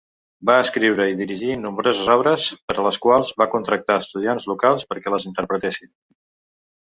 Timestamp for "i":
1.09-1.17